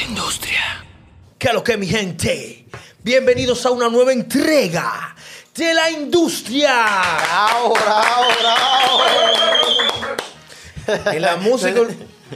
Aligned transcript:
la 0.00 0.06
industria. 0.06 0.84
¿Qué 1.38 1.48
es 1.48 1.54
lo 1.54 1.62
que 1.62 1.76
mi 1.76 1.86
gente? 1.86 2.64
Bienvenidos 3.02 3.66
a 3.66 3.70
una 3.70 3.88
nueva 3.88 4.12
entrega 4.12 5.14
de 5.54 5.74
la 5.74 5.90
industria. 5.90 6.72
Bravo, 7.22 7.74
bravo, 7.74 8.24
bravo. 8.40 9.02
En 11.12 11.22
la 11.22 11.36
música, 11.36 11.80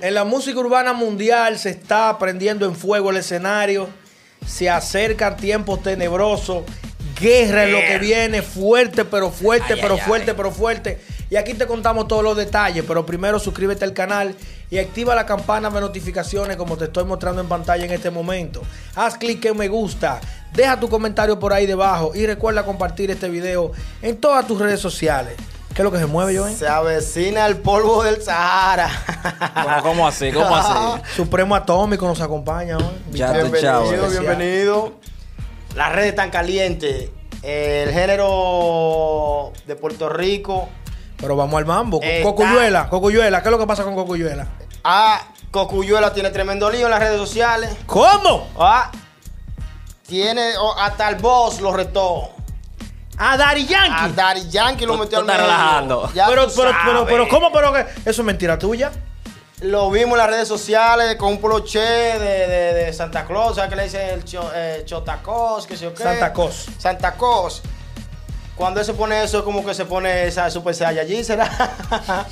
en 0.01 0.15
la 0.15 0.25
música 0.25 0.59
urbana 0.59 0.93
mundial 0.93 1.59
se 1.59 1.71
está 1.71 2.19
prendiendo 2.19 2.67
en 2.67 2.77
fuego 2.77 3.11
el 3.11 3.17
escenario. 3.17 3.89
Se 4.47 4.69
acercan 4.69 5.37
tiempos 5.37 5.83
tenebrosos. 5.83 6.65
Guerra 7.19 7.65
es 7.65 7.73
lo 7.73 7.79
que 7.79 7.99
viene, 7.99 8.43
fuerte, 8.43 9.05
pero 9.05 9.31
fuerte, 9.31 9.75
Ay, 9.75 9.79
pero 9.81 9.95
ay, 9.95 10.01
fuerte, 10.01 10.31
ay. 10.33 10.37
pero 10.37 10.51
fuerte. 10.51 11.01
Y 11.31 11.37
aquí 11.37 11.55
te 11.55 11.67
contamos 11.67 12.07
todos 12.09 12.23
los 12.23 12.37
detalles, 12.37 12.85
pero 12.87 13.07
primero 13.07 13.39
suscríbete 13.39 13.85
al 13.85 13.93
canal 13.93 14.35
y 14.71 14.79
activa 14.79 15.15
la 15.15 15.27
campana 15.27 15.71
de 15.71 15.81
notificaciones 15.81 16.57
como 16.57 16.77
te 16.77 16.85
estoy 16.85 17.05
mostrando 17.05 17.41
en 17.41 17.49
pantalla 17.49 17.85
en 17.85 17.93
este 17.93 18.11
momento. 18.11 18.63
Haz 18.95 19.17
clic 19.17 19.45
en 19.45 19.57
me 19.57 19.69
gusta, 19.69 20.21
deja 20.53 20.79
tu 20.79 20.89
comentario 20.89 21.39
por 21.39 21.53
ahí 21.53 21.67
debajo 21.67 22.13
y 22.15 22.27
recuerda 22.27 22.65
compartir 22.65 23.11
este 23.11 23.29
video 23.29 23.73
en 24.03 24.17
todas 24.17 24.47
tus 24.47 24.59
redes 24.59 24.81
sociales. 24.81 25.35
¿Qué 25.75 25.83
es 25.83 25.85
lo 25.85 25.91
que 25.91 25.99
se 25.99 26.07
mueve, 26.07 26.39
Joven? 26.39 26.57
Se 26.57 26.69
avecina 26.69 27.47
el 27.47 27.57
polvo 27.57 28.05
del 28.05 28.23
Sahara. 28.23 28.89
¿Cómo, 29.65 29.83
cómo 29.83 30.07
así? 30.07 30.31
¿Cómo 30.31 30.55
así? 30.55 31.03
Supremo 31.17 31.57
Atómico 31.57 32.07
nos 32.07 32.21
acompaña 32.21 32.77
hoy. 32.77 32.85
Ya 33.11 33.33
bienvenido, 33.33 33.61
chao. 33.61 34.09
bienvenido. 34.09 34.93
Las 35.75 35.93
redes 35.93 36.11
están 36.11 36.31
calientes. 36.31 37.11
El 37.43 37.91
género 37.91 39.53
de 39.67 39.75
Puerto 39.75 40.09
Rico. 40.09 40.69
Pero 41.25 41.37
vamos 41.37 41.59
al 41.59 41.65
mambo. 41.67 42.01
Está- 42.03 42.23
Cocuyuela, 42.23 42.89
Cocuyuela, 42.89 43.43
¿qué 43.43 43.49
es 43.49 43.53
lo 43.53 43.59
que 43.59 43.67
pasa 43.67 43.83
con 43.83 43.95
Cocuyuela? 43.95 44.47
Ah, 44.85 45.21
Cocuyuela 45.51 46.13
tiene 46.13 46.31
tremendo 46.31 46.71
lío 46.71 46.85
en 46.87 46.91
las 46.91 47.01
redes 47.01 47.19
sociales. 47.19 47.71
¿Cómo? 47.87 48.49
Ah, 48.59 48.91
tiene 50.07 50.57
oh, 50.59 50.75
hasta 50.79 51.09
el 51.09 51.17
boss 51.17 51.61
lo 51.61 51.73
retó. 51.73 52.31
A 53.17 53.37
Daddy 53.37 53.63
A 53.63 53.67
Yankee. 53.67 54.15
Daddy 54.15 54.49
Yankee 54.51 54.87
lo 54.87 54.99
metió 54.99 55.19
al 55.19 55.25
medio. 55.25 55.41
relajando. 55.41 56.11
Ya 56.13 56.27
pero, 56.27 56.47
pero, 56.55 56.71
pero, 56.85 57.07
pero, 57.07 57.29
¿cómo? 57.29 57.53
Pero 57.53 57.73
que 57.73 57.81
eso 58.05 58.21
es 58.23 58.25
mentira 58.25 58.59
tuya. 58.59 58.93
Lo 59.61 59.89
vimos 59.91 60.13
en 60.13 60.19
las 60.19 60.27
redes 60.29 60.49
sociales 60.49 61.15
con 61.17 61.29
un 61.31 61.39
poloché 61.41 61.79
de, 61.81 62.19
de, 62.19 62.75
de 62.75 62.93
Santa 62.93 63.25
Claus, 63.25 63.55
¿sabes 63.57 63.71
qué 63.71 63.77
le 63.77 63.85
dicen? 63.85 64.11
El 64.11 64.25
cho, 64.25 64.51
eh, 64.55 64.83
Chotacos, 64.85 65.67
que 65.67 65.77
sé 65.77 65.85
yo 65.85 65.95
qué. 65.95 66.03
Santa 66.03 66.33
Claus. 66.33 66.67
Santa 66.77 67.13
Claus. 67.15 67.63
Cuando 68.57 68.81
él 68.81 68.87
se 68.87 68.95
pone 68.95 69.23
eso, 69.25 69.39
es 69.39 69.45
como 69.45 69.65
que 69.65 69.75
se 69.75 69.85
pone 69.85 70.27
esa 70.27 70.49
Super 70.51 70.75
Saiyajin, 70.75 71.25
¿será? 71.25 71.51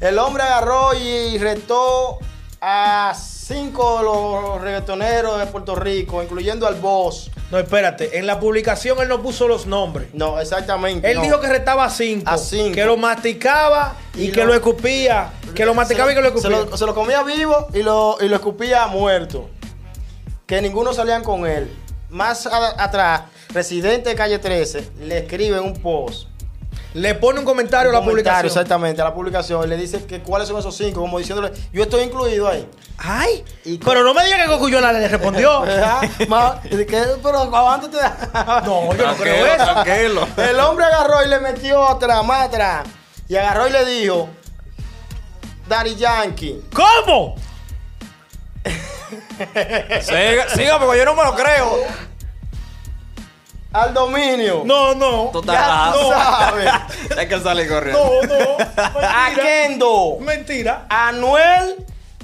El 0.00 0.18
hombre 0.18 0.42
agarró 0.42 0.94
y 0.94 1.38
retó 1.38 2.18
a 2.60 3.14
cinco 3.18 3.98
de 3.98 4.04
los 4.04 4.60
reggaetoneros 4.60 5.38
de 5.38 5.46
Puerto 5.46 5.74
Rico, 5.74 6.22
incluyendo 6.22 6.66
al 6.66 6.74
boss. 6.76 7.30
No, 7.50 7.58
espérate. 7.58 8.18
En 8.18 8.26
la 8.26 8.40
publicación 8.40 8.98
él 9.00 9.08
no 9.08 9.22
puso 9.22 9.46
los 9.46 9.66
nombres. 9.66 10.08
No, 10.12 10.40
exactamente. 10.40 11.08
Él 11.10 11.16
no. 11.18 11.22
dijo 11.22 11.40
que 11.40 11.46
retaba 11.48 11.84
a 11.84 11.90
cinco. 11.90 12.28
A 12.30 12.38
cinco. 12.38 12.74
Que 12.74 12.84
lo 12.84 12.96
masticaba 12.96 13.94
y, 14.14 14.24
Y 14.24 14.32
que 14.32 14.40
lo, 14.40 14.46
lo- 14.46 14.54
escupía. 14.54 15.32
Que 15.54 15.64
lo 15.64 15.72
masticaba 15.74 16.12
y 16.12 16.14
que 16.14 16.20
lo 16.22 16.30
se 16.30 16.36
escupía. 16.38 16.58
lo, 16.70 16.76
se 16.76 16.86
lo 16.86 16.94
comía 16.94 17.22
vivo 17.22 17.68
y 17.72 17.82
lo, 17.82 18.16
y 18.20 18.28
lo 18.28 18.36
escupía 18.36 18.86
muerto. 18.88 19.48
Que 20.46 20.60
ninguno 20.60 20.92
salían 20.92 21.22
con 21.22 21.46
él. 21.46 21.72
Más 22.10 22.46
a- 22.46 22.82
atrás, 22.82 23.22
residente 23.50 24.10
de 24.10 24.14
calle 24.14 24.38
13 24.38 24.90
le 25.00 25.18
escribe 25.18 25.60
un 25.60 25.74
post. 25.74 26.28
Le 26.94 27.14
pone 27.14 27.38
un 27.40 27.44
comentario 27.44 27.90
a 27.90 27.92
la 27.92 27.98
un 28.00 28.06
comentario, 28.06 28.40
publicación. 28.40 28.46
Exactamente, 28.62 29.02
a 29.02 29.04
la 29.04 29.12
publicación. 29.14 29.62
Y 29.64 29.66
le 29.66 29.76
dice 29.76 30.04
que 30.06 30.20
cuáles 30.22 30.48
son 30.48 30.58
esos 30.58 30.74
cinco, 30.74 31.00
como 31.00 31.18
diciéndole, 31.18 31.52
yo 31.70 31.82
estoy 31.82 32.04
incluido 32.04 32.48
ahí. 32.48 32.66
Ay, 32.96 33.44
Y- 33.66 33.76
pero 33.78 34.02
no 34.02 34.14
me 34.14 34.24
diga 34.24 34.38
que 34.42 34.46
Cocuyuela 34.48 34.92
le 34.94 35.06
respondió. 35.06 35.60
¿Verdad? 35.62 36.00
Ma- 36.28 36.60
que, 36.62 37.04
pero 37.22 37.38
aguántate. 37.40 37.98
No, 38.64 38.94
yo 38.94 39.06
no 39.06 39.14
creo 39.16 39.44
eso. 39.46 39.82
Tranquilo. 39.82 40.26
El 40.38 40.58
hombre 40.60 40.86
agarró 40.86 41.22
y 41.22 41.28
le 41.28 41.38
metió 41.40 41.86
atrás, 41.86 42.24
más 42.24 42.46
atrás. 42.46 42.86
Y 43.28 43.36
agarró 43.36 43.68
y 43.68 43.72
le 43.72 43.84
dijo, 43.84 44.28
Daddy 45.68 45.96
Yankee. 45.96 46.62
¿Cómo? 46.72 47.34
Siga, 50.00 50.48
siga, 50.54 50.78
porque 50.80 50.98
yo 50.98 51.04
no 51.04 51.14
me 51.14 51.24
lo 51.24 51.34
creo. 51.34 51.76
Al 53.82 53.92
dominio. 53.94 54.62
No, 54.64 54.94
no. 54.94 55.26
estás 55.26 55.44
Ya 55.44 55.92
tú 55.92 56.10
relajado. 56.10 56.10
sabes. 56.12 56.70
Hay 57.18 57.28
que 57.28 57.40
salir 57.40 57.68
corriendo. 57.68 58.20
No, 58.22 58.22
no. 58.22 58.56
A 59.06 59.28
Mentira. 59.30 59.42
Kendo. 59.42 60.16
Mentira. 60.20 60.86
a 60.88 61.08
Anuel 61.08 61.76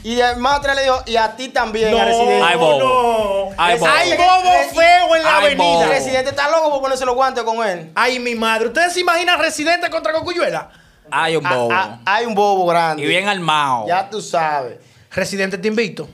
y 0.04 0.18
el 0.18 0.36
más 0.38 0.58
atrás 0.58 0.74
le 0.74 0.82
dijo, 0.82 1.00
y 1.06 1.14
a 1.16 1.36
ti 1.36 1.48
también, 1.50 1.92
No, 1.92 2.00
a 2.00 2.04
Residente. 2.06 2.42
Ay, 2.44 2.56
bobo. 2.58 2.78
no. 2.78 3.54
Ay, 3.56 3.78
bobo. 3.78 3.92
Hay 3.92 4.10
bobo 4.16 4.52
feo 4.74 5.14
en 5.16 5.22
la 5.22 5.36
Ay, 5.38 5.44
avenida. 5.44 5.64
bobo. 5.64 5.82
El 5.84 5.88
Residente 5.90 6.30
está 6.30 6.50
loco 6.50 6.70
por 6.72 6.80
ponerse 6.82 7.04
los 7.06 7.14
guantes 7.14 7.44
con 7.44 7.64
él. 7.66 7.92
Ay, 7.94 8.18
mi 8.18 8.34
madre. 8.34 8.66
¿Ustedes 8.68 8.92
se 8.94 9.00
imaginan 9.00 9.38
Residente 9.38 9.88
contra 9.90 10.12
Cocuyuela? 10.12 10.70
Hay 11.10 11.36
un 11.36 11.44
bobo. 11.48 11.68
Ah, 11.70 11.98
ah, 12.04 12.16
hay 12.16 12.26
un 12.26 12.34
bobo 12.34 12.66
grande. 12.66 13.02
Y 13.02 13.06
bien 13.06 13.28
armado. 13.28 13.86
Ya 13.86 14.08
tú 14.10 14.20
sabes. 14.20 14.78
Residente 15.10 15.58
te 15.58 15.68
invito. 15.68 16.08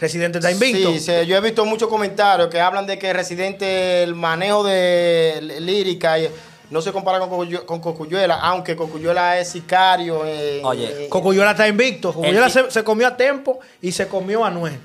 Residente 0.00 0.38
está 0.38 0.50
invicto. 0.52 0.92
Sí, 0.92 1.00
sí, 1.00 1.12
yo 1.26 1.36
he 1.36 1.40
visto 1.40 1.64
muchos 1.64 1.88
comentarios 1.88 2.48
que 2.48 2.60
hablan 2.60 2.86
de 2.86 2.98
que 2.98 3.12
Residente, 3.12 4.02
el 4.02 4.14
manejo 4.14 4.62
de 4.64 5.56
lírica 5.60 6.18
y- 6.18 6.30
no 6.70 6.82
se 6.82 6.92
compara 6.92 7.18
con, 7.18 7.30
Cocuyu- 7.30 7.64
con 7.64 7.80
Cocuyuela, 7.80 8.36
aunque 8.36 8.76
Cocuyuela 8.76 9.38
es 9.38 9.48
sicario. 9.50 10.22
eh, 10.26 10.60
Oye, 10.62 11.06
eh, 11.06 11.08
Cocuyuela 11.08 11.52
está 11.52 11.66
invicto. 11.66 12.12
Cocuyuela 12.12 12.46
El- 12.46 12.52
se, 12.52 12.70
se 12.70 12.84
comió 12.84 13.06
a 13.08 13.16
tiempo 13.16 13.58
y 13.80 13.90
se 13.90 14.06
comió 14.06 14.44
a 14.44 14.50
Noel. 14.50 14.78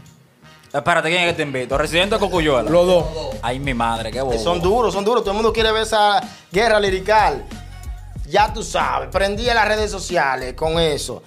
Espérate, 0.73 1.09
¿quién 1.09 1.21
es 1.23 1.27
que 1.31 1.33
te 1.35 1.43
invito? 1.43 1.77
¿Residente 1.77 2.15
o 2.15 2.19
Cocuyuela? 2.19 2.67
Los 2.69 2.87
dos. 2.87 3.05
Ay, 3.43 3.59
mi 3.59 3.73
madre, 3.75 4.09
qué 4.11 4.21
bobo. 4.21 4.39
Son 4.39 4.59
duros, 4.61 4.93
son 4.93 5.03
duros. 5.05 5.21
Todo 5.23 5.31
el 5.31 5.35
mundo 5.35 5.53
quiere 5.53 5.71
ver 5.71 5.83
esa 5.83 6.19
guerra 6.51 6.79
lirical. 6.79 7.43
Ya 8.27 8.51
tú 8.51 8.63
sabes, 8.63 9.09
prendí 9.11 9.47
en 9.47 9.53
las 9.55 9.67
redes 9.67 9.91
sociales 9.91 10.53
con 10.55 10.79
eso. 10.79 11.21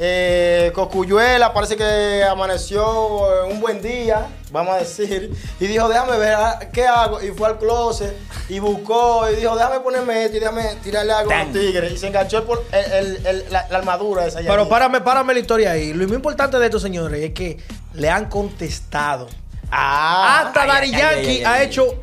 Eh, 0.00 0.70
Cocuyuela 0.76 1.52
parece 1.52 1.76
que 1.76 2.22
amaneció 2.22 3.44
en 3.46 3.52
un 3.52 3.60
buen 3.60 3.82
día, 3.82 4.28
vamos 4.52 4.74
a 4.76 4.78
decir, 4.78 5.32
y 5.58 5.66
dijo, 5.66 5.88
déjame 5.88 6.16
ver 6.18 6.34
ah, 6.34 6.60
qué 6.72 6.86
hago. 6.86 7.20
Y 7.20 7.30
fue 7.32 7.48
al 7.48 7.58
closet 7.58 8.16
y 8.48 8.60
buscó 8.60 9.28
y 9.28 9.34
dijo, 9.36 9.56
déjame 9.56 9.80
ponerme 9.80 10.24
esto 10.24 10.36
y 10.36 10.40
déjame 10.40 10.76
tirarle 10.84 11.12
algo 11.12 11.32
a 11.32 11.42
los 11.44 11.52
tigres. 11.52 11.92
Y 11.92 11.98
se 11.98 12.06
enganchó 12.06 12.44
pol- 12.44 12.62
el- 12.70 12.92
el- 12.92 13.26
el- 13.26 13.44
la, 13.50 13.66
la 13.70 13.78
armadura 13.78 14.24
esa. 14.26 14.38
allá 14.38 14.48
Pero 14.50 14.62
allí. 14.62 14.70
párame, 14.70 15.00
párame 15.00 15.34
la 15.34 15.40
historia 15.40 15.72
ahí. 15.72 15.92
Lo 15.92 16.06
más 16.06 16.14
importante 16.16 16.58
de 16.60 16.64
estos 16.66 16.80
señores 16.82 17.20
es 17.20 17.32
que 17.34 17.58
le 17.94 18.08
han 18.08 18.26
contestado. 18.26 19.26
Ah, 19.70 20.44
Hasta 20.46 20.62
ay, 20.62 20.70
ay, 20.84 20.90
Yankee 20.92 21.28
ay, 21.28 21.36
ay, 21.38 21.44
ha 21.44 21.62
hecho 21.62 22.00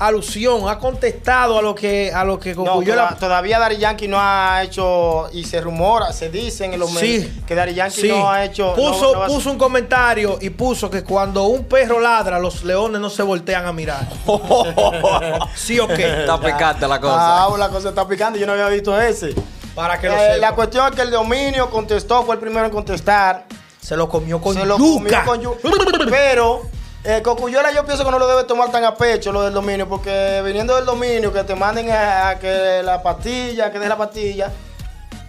alusión, 0.00 0.68
ha 0.68 0.78
contestado 0.78 1.58
a 1.58 1.62
lo 1.62 1.74
que, 1.74 2.10
a 2.12 2.24
lo 2.24 2.40
que 2.40 2.54
No, 2.54 2.80
toda- 2.80 3.16
todavía 3.18 3.58
Dari 3.58 3.76
Yankee 3.76 4.08
no 4.08 4.16
ha 4.18 4.62
hecho, 4.64 5.28
y 5.32 5.44
se 5.44 5.60
rumora, 5.60 6.12
se 6.12 6.30
dicen 6.30 6.72
en 6.74 6.80
los 6.80 6.90
medios, 6.92 7.24
Sí, 7.26 7.42
que 7.46 7.54
Dari 7.54 7.74
Yankee 7.74 8.00
sí. 8.00 8.08
no 8.08 8.30
ha 8.30 8.44
hecho. 8.44 8.74
Puso, 8.74 9.02
no- 9.08 9.12
no 9.12 9.18
va 9.20 9.24
a- 9.26 9.28
puso 9.28 9.50
un 9.50 9.58
comentario 9.58 10.38
y 10.40 10.50
puso 10.50 10.90
que 10.90 11.04
cuando 11.04 11.44
un 11.44 11.64
perro 11.66 12.00
ladra, 12.00 12.38
los 12.38 12.64
leones 12.64 13.00
no 13.00 13.10
se 13.10 13.22
voltean 13.22 13.66
a 13.66 13.72
mirar. 13.72 14.08
¿Sí 15.54 15.78
o 15.78 15.86
qué? 15.86 16.20
Está 16.20 16.40
picante 16.40 16.86
la 16.88 17.00
cosa. 17.00 17.44
Ah, 17.44 17.48
la 17.58 17.68
cosa 17.68 17.90
está 17.90 18.06
picante, 18.06 18.38
yo 18.38 18.46
no 18.46 18.52
había 18.52 18.68
visto 18.68 18.98
ese. 19.00 19.34
Para 19.74 20.00
que 20.00 20.08
lo 20.08 20.14
Eh, 20.14 20.18
sepa. 20.34 20.36
la 20.38 20.54
cuestión 20.54 20.86
es 20.88 20.96
que 20.96 21.02
el 21.02 21.10
dominio 21.10 21.70
contestó, 21.70 22.24
fue 22.24 22.34
el 22.34 22.40
primero 22.40 22.66
en 22.66 22.72
contestar. 22.72 23.46
Se 23.80 23.96
lo 23.96 24.08
comió 24.08 24.40
con 24.40 24.54
se 24.54 24.64
lo 24.66 24.76
yuca. 24.78 25.24
comió 25.24 25.54
con 25.54 25.62
yu- 25.62 26.08
Pero 26.10 26.62
eh, 27.04 27.22
Cocuyuela 27.22 27.72
yo 27.72 27.84
pienso 27.84 28.04
que 28.04 28.10
no 28.10 28.18
lo 28.18 28.26
debe 28.28 28.44
tomar 28.44 28.70
tan 28.70 28.84
a 28.84 28.94
pecho 28.94 29.32
lo 29.32 29.42
del 29.42 29.52
dominio, 29.54 29.88
porque 29.88 30.42
viniendo 30.44 30.76
del 30.76 30.84
dominio, 30.84 31.32
que 31.32 31.44
te 31.44 31.54
manden 31.54 31.90
a, 31.90 32.28
a 32.30 32.38
que 32.38 32.82
la 32.84 33.02
pastilla, 33.02 33.70
que 33.72 33.78
des 33.78 33.88
la 33.88 33.96
pastilla. 33.96 34.50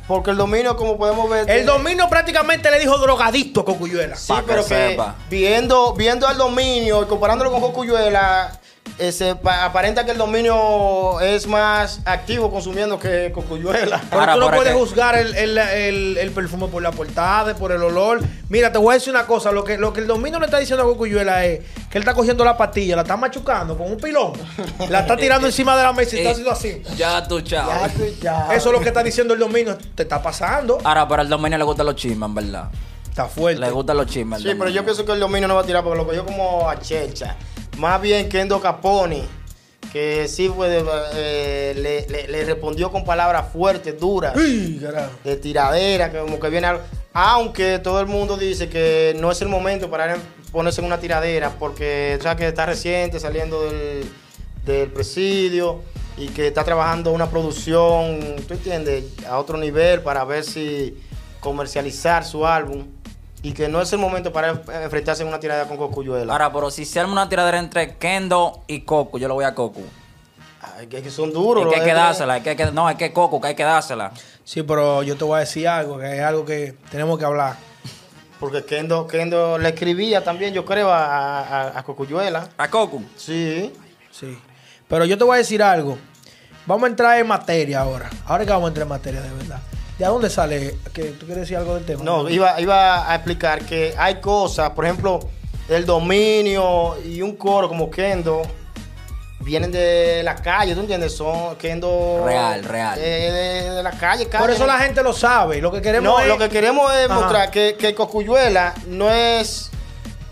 Porque 0.08 0.32
el 0.32 0.38
dominio, 0.38 0.76
como 0.76 0.98
podemos 0.98 1.30
ver. 1.30 1.42
El 1.42 1.46
tiene- 1.46 1.64
dominio 1.64 2.10
prácticamente 2.10 2.70
le 2.70 2.80
dijo 2.80 2.98
drogadicto 2.98 3.62
a 3.62 3.66
Cocuyuela. 3.66 4.16
Sí, 4.18 4.28
Pa' 4.34 4.44
pero 4.46 4.66
que, 4.66 4.98
viendo, 5.30 5.94
viendo 5.94 6.28
al 6.28 6.38
dominio 6.38 7.04
y 7.04 7.06
comparándolo 7.06 7.52
con 7.52 7.62
Cocuyuela, 7.62 8.52
se 9.12 9.36
pa- 9.36 9.66
aparenta 9.66 10.06
que 10.06 10.12
el 10.12 10.18
dominio 10.18 11.20
es 11.22 11.48
más 11.48 12.02
activo 12.06 12.52
consumiendo 12.52 13.00
que 13.00 13.32
Cocuyuela. 13.34 14.02
Pero 14.10 14.22
Ahora, 14.22 14.34
tú 14.36 14.40
no 14.40 14.52
puedes 14.52 14.74
juzgar 14.74 15.16
el, 15.18 15.36
el- 15.36 15.58
el- 15.58 16.18
el 16.18 16.32
perfume 16.32 16.68
por 16.68 16.82
la 16.84 16.92
portada, 16.92 17.56
por 17.56 17.72
el 17.72 17.82
olor. 17.82 18.20
Mira, 18.50 18.72
te 18.72 18.78
voy 18.78 18.92
a 18.92 18.94
decir 18.98 19.12
una 19.14 19.26
cosa. 19.26 19.52
Lo 19.52 19.64
que, 19.64 19.78
lo 19.78 19.94
que 19.94 20.02
el 20.02 20.08
dominio 20.08 20.40
le 20.40 20.46
está 20.46 20.60
diciendo 20.60 20.84
a 20.84 20.88
Cocuyuela 20.88 21.46
es 21.46 21.60
que 21.90 21.98
él 21.98 22.04
está 22.04 22.14
cogiendo 22.14 22.44
la 22.46 22.56
pastilla, 22.58 22.96
la 22.96 23.02
está 23.04 23.18
machucando 23.18 23.78
con 23.78 23.92
un 23.92 23.98
pilón, 23.98 24.34
la 24.90 25.00
está 25.02 25.16
tirando 25.18 25.48
encima 25.48 25.76
de 25.78 25.84
la 25.84 25.94
mesa 25.94 26.16
y 26.16 26.20
está 26.20 26.30
Eh, 26.30 26.32
haciendo 26.34 26.52
así. 26.52 26.82
Ya 26.98 27.28
tú, 27.28 27.42
chao. 27.42 27.70
Ya, 28.22 28.46
tú. 28.48 28.54
Eso 28.54 28.70
es 28.70 28.74
lo 28.74 28.80
que 28.82 28.90
está 28.90 29.02
diciendo 29.04 29.34
el 29.34 29.40
dominio. 29.40 29.78
Te 29.96 30.04
está 30.04 30.22
pasando. 30.22 30.78
Ahora, 30.84 31.08
pero 31.08 31.22
al 31.22 31.30
dominio 31.30 31.58
le 31.58 31.64
gustan 31.64 31.86
los 31.86 31.96
chismes, 31.96 32.28
en 32.28 32.36
verdad. 32.36 32.70
Está 33.10 33.26
fuerte. 33.26 33.60
Le 33.60 33.70
gustan 33.72 33.98
los 33.98 34.06
chismes. 34.06 34.42
Sí, 34.42 34.50
pero 34.58 34.70
yo 34.70 34.86
pienso 34.86 35.04
que 35.04 35.12
el 35.12 35.20
dominio 35.20 35.48
no 35.48 35.56
va 35.56 35.62
a 35.62 35.66
tirar 35.66 35.84
porque 35.84 35.98
lo 35.98 36.06
cogió 36.06 36.26
como 36.26 36.70
a 36.70 36.80
Chelcha. 36.80 37.36
Más 37.78 38.02
bien 38.02 38.30
Kendo 38.30 38.60
Caponi, 38.62 39.24
que 39.92 40.28
sí 40.28 40.50
fue 40.50 40.70
de- 40.70 40.86
eh, 41.16 41.74
le, 41.78 42.08
le- 42.08 42.28
le 42.28 42.46
respondió 42.46 42.92
con 42.92 43.04
palabras 43.04 43.48
fuertes, 43.52 44.00
duras. 44.00 44.36
Uy, 44.36 44.80
de 45.24 45.36
tiradera, 45.38 46.12
que 46.12 46.20
como 46.20 46.40
que 46.40 46.50
viene 46.50 46.68
algo. 46.68 46.84
Aunque 47.14 47.80
todo 47.80 48.00
el 48.00 48.08
mundo 48.08 48.38
dice 48.38 48.70
que 48.70 49.16
no 49.20 49.32
es 49.32 49.42
el 49.42 49.50
momento 49.50 49.90
para 49.90 50.18
ponerse 50.52 50.80
en 50.82 50.88
una 50.88 51.00
tiradera, 51.00 51.50
porque 51.60 52.16
o 52.20 52.22
sea, 52.24 52.36
que 52.36 52.48
está 52.48 52.66
reciente 52.66 53.20
saliendo 53.20 53.64
del, 53.70 54.10
del 54.66 54.90
presidio 54.90 55.82
y 56.18 56.28
que 56.28 56.48
está 56.48 56.64
trabajando 56.64 57.12
una 57.12 57.30
producción, 57.30 58.20
¿tú 58.48 58.54
entiendes? 58.54 59.06
A 59.28 59.40
otro 59.40 59.58
nivel 59.58 60.02
para 60.02 60.24
ver 60.24 60.44
si 60.44 60.98
comercializar 61.42 62.24
su 62.24 62.46
álbum 62.46 62.86
y 63.44 63.54
que 63.54 63.68
no 63.68 63.82
es 63.82 63.92
el 63.94 64.00
momento 64.00 64.32
para 64.32 64.50
enfrentarse 64.84 65.24
en 65.24 65.30
una 65.30 65.40
tiradera 65.40 65.68
con 65.68 65.78
Cocuyuela. 65.78 66.32
Ahora, 66.32 66.52
pero 66.54 66.70
si 66.72 66.86
se 66.86 67.00
arma 67.00 67.14
una 67.14 67.30
tiradera 67.30 67.58
entre 67.60 67.96
Kendo 67.98 68.64
y 68.68 68.82
Coco, 68.82 69.18
yo 69.18 69.28
lo 69.28 69.34
voy 69.36 69.46
a 69.46 69.56
Coco. 69.56 69.82
Ay, 70.78 70.88
que, 70.88 71.02
que 71.02 71.10
son 71.10 71.34
duros. 71.34 71.66
Hay 71.66 71.72
que, 71.72 71.80
hay 71.82 71.86
que 71.88 71.94
dársela, 71.94 72.34
hay 72.34 72.42
que, 72.42 72.56
que- 72.56 72.72
no, 72.72 72.88
hay 72.88 72.96
que 72.96 73.12
Coco, 73.12 73.42
que 73.42 73.48
hay 73.50 73.56
que 73.56 73.64
dársela. 73.64 74.12
Sí, 74.44 74.64
pero 74.64 75.02
yo 75.04 75.18
te 75.18 75.24
voy 75.24 75.38
a 75.38 75.40
decir 75.40 75.68
algo, 75.68 75.98
que 75.98 76.18
es 76.18 76.22
algo 76.24 76.46
que 76.46 76.76
tenemos 76.92 77.18
que 77.18 77.26
hablar. 77.26 77.56
Porque 78.40 78.64
Kendo, 78.66 79.06
Kendo 79.08 79.58
le 79.60 79.70
escribía 79.70 80.24
también, 80.24 80.54
yo 80.54 80.66
creo, 80.66 80.90
a, 80.92 81.40
a, 81.42 81.80
a 81.80 81.84
Cocuyuela. 81.84 82.50
A 82.58 82.70
Coco. 82.70 83.02
Sí. 83.16 83.72
Sí. 84.12 84.38
Pero 84.88 85.06
yo 85.06 85.18
te 85.18 85.24
voy 85.24 85.36
a 85.36 85.38
decir 85.38 85.62
algo. 85.64 85.98
Vamos 86.66 86.84
a 86.86 86.88
entrar 86.88 87.18
en 87.20 87.28
materia 87.28 87.82
ahora. 87.82 88.10
Ahora 88.26 88.46
que 88.46 88.52
vamos 88.52 88.66
a 88.66 88.68
entrar 88.70 88.84
en 88.84 88.90
materia 88.90 89.22
de 89.22 89.30
verdad. 89.32 89.60
¿De 90.02 90.08
dónde 90.08 90.30
sale? 90.32 90.78
¿Que 90.94 91.04
¿Tú 91.12 91.26
quieres 91.28 91.42
decir 91.44 91.58
algo 91.58 91.76
del 91.76 91.86
tema? 91.86 92.04
No, 92.04 92.28
iba, 92.28 92.60
iba 92.60 93.10
a 93.12 93.16
explicar 93.16 93.64
que 93.66 93.94
hay 93.98 94.16
cosas, 94.16 94.72
por 94.72 94.86
ejemplo, 94.86 95.20
el 95.70 95.86
dominio 95.86 96.98
y 97.06 97.22
un 97.22 97.36
coro 97.36 97.68
como 97.68 97.90
Kendo 97.92 98.42
vienen 99.42 99.72
de 99.72 100.22
la 100.24 100.36
calle, 100.36 100.74
¿tú 100.74 100.82
entiendes? 100.82 101.16
Son 101.16 101.56
Kendo. 101.56 102.24
Real, 102.26 102.64
real. 102.64 102.98
eh, 103.00 103.64
de, 103.64 103.70
de 103.76 103.84
la 103.84 103.92
calle, 103.92 104.28
calle. 104.28 104.42
Por 104.44 104.50
eso 104.50 104.66
la 104.66 104.80
gente 104.80 105.04
lo 105.04 105.14
sabe. 105.14 105.62
Lo 105.62 105.72
que 105.72 105.82
queremos 105.84 106.12
No, 106.12 106.20
es... 106.20 106.28
lo 106.28 106.38
que 106.40 106.50
queremos 106.50 106.92
es 106.96 107.06
Ajá. 107.10 107.20
mostrar 107.20 107.52
que, 107.52 107.76
que 107.78 107.94
Cocuyuela 107.94 108.74
no 108.88 109.12
es 109.12 109.70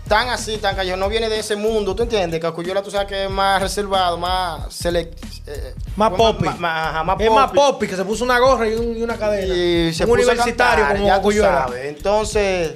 tan 0.08 0.30
así, 0.30 0.58
tan 0.58 0.74
callejero, 0.74 0.96
no 0.96 1.08
viene 1.08 1.28
de 1.28 1.38
ese 1.38 1.54
mundo, 1.54 1.94
¿tú 1.94 2.02
entiendes? 2.02 2.40
Cocuyuela 2.40 2.82
tú 2.82 2.90
sabes 2.90 3.06
que 3.06 3.24
es 3.26 3.30
más 3.30 3.62
reservado, 3.62 4.18
más 4.18 4.74
select, 4.74 5.16
eh, 5.52 5.74
Más 5.96 6.10
popi. 6.10 6.44
Más, 6.44 6.58
más- 6.58 6.88
ajá, 6.88 7.04
más 7.04 7.20
es 7.20 7.30
más 7.30 7.50
popi. 7.52 7.86
que 7.86 7.96
se 7.96 8.04
puso 8.04 8.24
una 8.24 8.38
gorra 8.38 8.68
y, 8.68 8.74
un- 8.74 8.96
y 8.96 9.02
una 9.02 9.16
cadena. 9.16 9.54
y 9.54 9.92
se 9.92 10.04
un 10.04 10.10
puso 10.10 10.22
a 10.22 10.24
universitario 10.32 10.84
cantar, 10.86 10.96
como 10.96 11.06
ya 11.08 11.22
tú 11.22 11.32
sabes. 11.32 11.84
Entonces, 11.86 12.74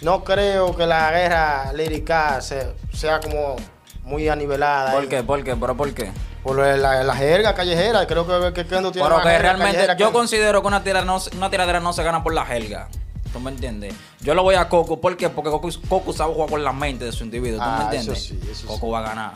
no 0.00 0.24
creo 0.24 0.74
que 0.76 0.86
la 0.86 1.10
guerra 1.10 1.72
lírica 1.72 2.40
se- 2.40 2.72
sea 2.92 3.20
como 3.20 3.56
muy 4.04 4.28
anivelada. 4.28 4.92
¿Por 4.92 5.02
ahí. 5.02 5.08
qué? 5.08 5.22
¿Por 5.22 5.42
qué? 5.44 5.56
¿Pero 5.56 5.76
por 5.76 5.92
qué? 5.94 6.12
Por 6.42 6.58
la, 6.58 7.02
la 7.04 7.14
jerga 7.16 7.54
callejera, 7.54 8.06
creo 8.06 8.26
que, 8.26 8.52
que 8.52 8.66
Kendo 8.66 8.92
tiene 8.92 9.08
Pero 9.08 9.22
que 9.22 9.38
realmente 9.38 9.86
yo 9.98 10.08
que- 10.08 10.12
considero 10.12 10.60
que 10.60 10.68
una 10.68 10.82
tiradera, 10.84 11.06
no, 11.06 11.18
una 11.36 11.48
tiradera 11.50 11.80
no 11.80 11.92
se 11.94 12.02
gana 12.02 12.22
por 12.22 12.34
la 12.34 12.44
jerga. 12.44 12.88
¿Tú 13.32 13.40
me 13.40 13.50
entiendes? 13.50 13.94
Yo 14.20 14.34
lo 14.34 14.42
voy 14.44 14.54
a 14.54 14.68
Coco, 14.68 15.00
¿por 15.00 15.16
qué? 15.16 15.28
Porque 15.30 15.50
Coco, 15.50 15.68
Coco 15.88 16.12
sabe 16.12 16.34
jugar 16.34 16.50
con 16.50 16.62
la 16.62 16.72
mente 16.72 17.06
de 17.06 17.12
su 17.12 17.24
individuo, 17.24 17.58
¿tú 17.58 17.64
Ah, 17.66 17.88
me 17.90 17.96
eso 17.96 18.12
entiendes? 18.12 18.22
sí, 18.22 18.38
eso 18.52 18.66
Coco 18.68 18.86
sí. 18.86 18.92
va 18.92 18.98
a 19.00 19.02
ganar. 19.02 19.32